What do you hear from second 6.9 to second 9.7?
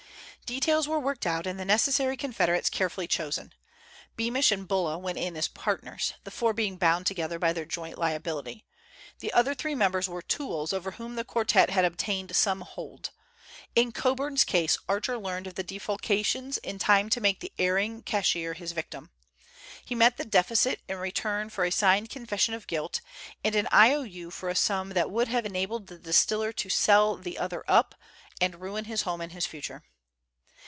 together by their joint liability. The other